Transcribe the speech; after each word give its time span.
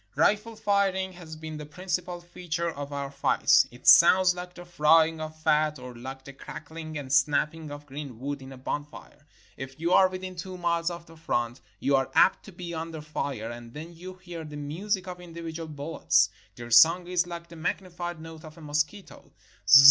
Rifle 0.15 0.55
firing 0.55 1.13
has 1.13 1.35
been 1.35 1.57
the 1.57 1.65
principal 1.67 2.21
feature 2.21 2.71
of 2.71 2.91
our 2.91 3.11
fights. 3.11 3.67
It 3.69 3.85
sounds 3.85 4.33
like 4.33 4.55
the 4.55 4.65
frying 4.65 5.21
of 5.21 5.35
fat, 5.37 5.77
or 5.77 5.93
Hke 5.93 6.23
the 6.23 6.33
crackling 6.33 6.97
and 6.97 7.13
snapping 7.13 7.69
of 7.69 7.85
green 7.85 8.19
wood 8.19 8.41
in 8.41 8.51
a 8.51 8.57
bonfire. 8.57 9.27
If 9.57 9.79
you 9.79 9.91
are 9.93 10.09
within 10.09 10.35
two 10.35 10.57
miles 10.57 10.89
of 10.89 11.05
the 11.05 11.15
front, 11.15 11.61
you 11.79 11.95
are 11.95 12.09
apt 12.15 12.43
to 12.45 12.51
be 12.51 12.73
under 12.73 12.99
fire, 13.01 13.51
and 13.51 13.75
then 13.75 13.93
you 13.93 14.15
hear 14.15 14.43
the 14.43 14.57
music 14.57 15.07
of 15.07 15.21
individual 15.21 15.67
bullets. 15.67 16.31
Their 16.55 16.71
song 16.71 17.05
is 17.05 17.27
like 17.27 17.49
the 17.49 17.55
magnified 17.55 18.19
note 18.19 18.43
of 18.43 18.57
a 18.57 18.61
mosquito. 18.61 19.31